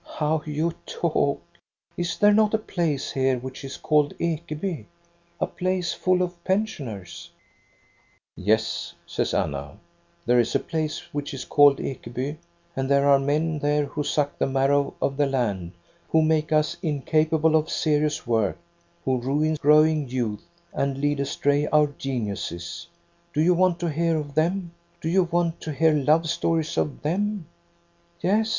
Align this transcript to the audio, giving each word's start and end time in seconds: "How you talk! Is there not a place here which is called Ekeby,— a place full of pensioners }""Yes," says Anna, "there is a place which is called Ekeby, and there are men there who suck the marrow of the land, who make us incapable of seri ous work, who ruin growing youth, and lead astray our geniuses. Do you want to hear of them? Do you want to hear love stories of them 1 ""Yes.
"How 0.18 0.42
you 0.46 0.74
talk! 0.86 1.42
Is 1.96 2.16
there 2.18 2.32
not 2.32 2.54
a 2.54 2.58
place 2.58 3.10
here 3.10 3.36
which 3.36 3.64
is 3.64 3.76
called 3.76 4.14
Ekeby,— 4.20 4.84
a 5.40 5.46
place 5.48 5.92
full 5.92 6.22
of 6.22 6.44
pensioners 6.44 7.30
}""Yes," 8.36 8.94
says 9.06 9.34
Anna, 9.34 9.76
"there 10.24 10.38
is 10.38 10.54
a 10.54 10.60
place 10.60 11.00
which 11.12 11.34
is 11.34 11.44
called 11.44 11.78
Ekeby, 11.80 12.36
and 12.76 12.88
there 12.88 13.08
are 13.08 13.18
men 13.18 13.58
there 13.58 13.86
who 13.86 14.04
suck 14.04 14.38
the 14.38 14.46
marrow 14.46 14.94
of 15.02 15.16
the 15.16 15.26
land, 15.26 15.72
who 16.10 16.22
make 16.22 16.52
us 16.52 16.76
incapable 16.80 17.56
of 17.56 17.68
seri 17.68 18.04
ous 18.06 18.24
work, 18.24 18.56
who 19.04 19.18
ruin 19.18 19.54
growing 19.56 20.08
youth, 20.08 20.44
and 20.72 20.98
lead 20.98 21.18
astray 21.18 21.66
our 21.72 21.88
geniuses. 21.98 22.86
Do 23.34 23.40
you 23.42 23.52
want 23.52 23.80
to 23.80 23.90
hear 23.90 24.16
of 24.16 24.36
them? 24.36 24.70
Do 25.00 25.08
you 25.08 25.24
want 25.24 25.60
to 25.62 25.72
hear 25.72 25.90
love 25.92 26.30
stories 26.30 26.78
of 26.78 27.02
them 27.02 27.22
1 27.40 27.44
""Yes. 28.20 28.56